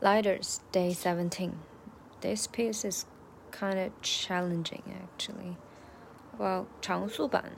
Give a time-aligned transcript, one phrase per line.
[0.00, 1.58] Lighters, day 17.
[2.20, 3.06] This piece is
[3.50, 5.56] kind of challenging actually.
[6.38, 7.52] Well, 长速版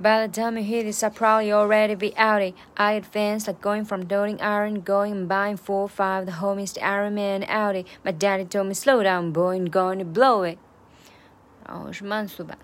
[0.00, 2.54] by the time you hear this, I'll probably already be outie.
[2.74, 6.24] I advance like going from doting iron, going and buying four five.
[6.24, 7.84] The homies, the Iron Man outie.
[8.02, 10.58] My daddy told me slow down, boy, and going to blow it.
[11.68, 12.56] 然后是慢速版。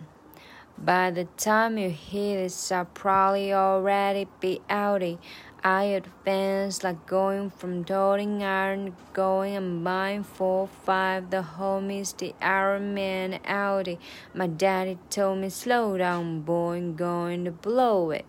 [0.79, 5.19] By the time you hear this, I'll probably already be outie.
[5.65, 11.31] I advance like going from toting iron, going and buying four five.
[11.31, 13.99] The homies, the Iron Man Audi.
[14.35, 18.27] My daddy told me slow down, boy, going to blow it.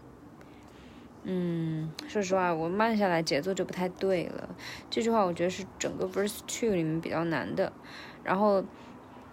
[1.25, 4.49] 嗯，说实话，我慢下来节奏就不太对了。
[4.89, 7.73] 这句话我觉得是整个 verse two 里面比较难的。
[8.23, 8.63] 然后，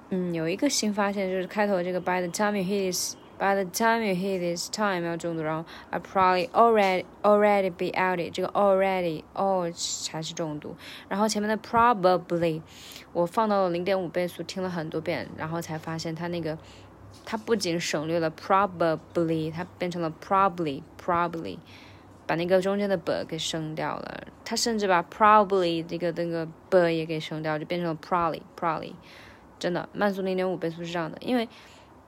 [0.10, 3.16] 嗯，有一个新发现就是开头这个 by the time you hear this。
[3.40, 8.50] by the time you hit is time 要重读，然后 I probably already already be out it 这个
[8.50, 10.76] already all 才是重读，
[11.08, 12.62] 然后前面的 probably
[13.14, 16.58] 我放到了零点五倍速听了很多遍，然后才发现它那个
[17.24, 21.60] 它不仅省略了 probably，它变成了 probably probably，
[22.28, 28.92] 把那个中间的 b 给省掉了，它甚至把 probably 这个那个 b 也给省掉，就变成了 probably probably，
[29.60, 31.48] 真的慢速零点五倍速是这样的，因为。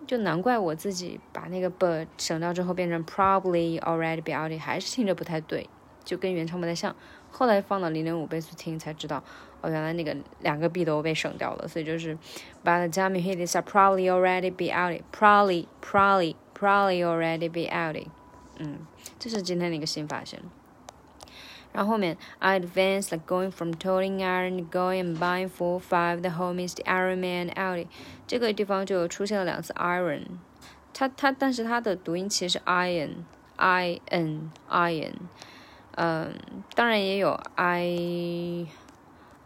[0.08, 5.70] 就难怪我自己把那个 but 省掉之后变成 probably already be out，还是听着不太对，
[6.04, 6.94] 就跟原唱不太像。
[7.30, 9.24] 后来放到零点五倍速听才知道，
[9.62, 12.16] 哦，原来那个两个 b 都被省掉了，所以就是
[12.64, 17.48] by the time you hear this, I probably already be out, probably, probably, probably already
[17.48, 17.96] be out。
[18.58, 18.80] 嗯，
[19.20, 20.42] 这是今天的一个新发现。
[21.73, 26.85] 然后后面 I advanced like going from toting iron going and buying four five the homies the
[26.85, 27.87] Iron Man Audi，
[28.27, 30.23] 这个地方就出现了两次 iron，
[30.95, 33.11] 它它但是它的读音其实是 iron
[33.57, 35.13] i n iron，
[35.97, 36.35] 嗯，
[36.75, 38.67] 当然也有 i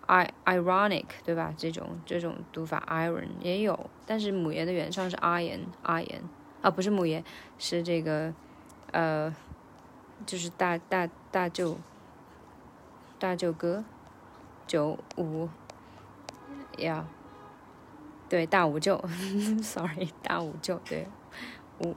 [0.06, 1.52] i ironic 对吧？
[1.56, 6.22] 这种这种读法 iron 也有，但是母爷的原唱是 iron iron
[6.62, 7.24] 啊，不是母爷，
[7.58, 8.32] 是这个
[8.92, 9.34] 呃，
[10.24, 11.76] 就是大大大舅。
[13.17, 13.83] 大舅哥，
[14.67, 15.47] 九五，
[16.77, 17.05] 呀，
[18.27, 19.01] 对，大五舅
[19.63, 21.07] ，sorry，大五舅，对，
[21.79, 21.95] 五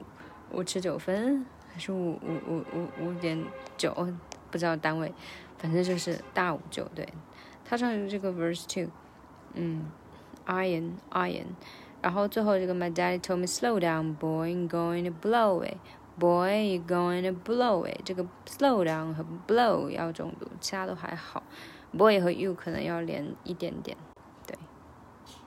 [0.51, 3.43] 五尺九分还是五五五五五点
[3.77, 3.93] 九，
[4.49, 5.13] 不知道单位，
[5.57, 7.07] 反正就是大五舅，对，
[7.65, 8.89] 他唱的这个 verse two，
[9.53, 9.91] 嗯
[10.45, 11.45] ，iron iron，
[12.01, 15.77] 然后最后这个 my daddy told me slow down boy going to blow it。
[16.19, 18.01] Boy, you going to blow it？
[18.03, 21.41] 这个 slow down 和 blow 要重读，其他都还好。
[21.93, 23.95] Boy 和 you 可能要连一点点。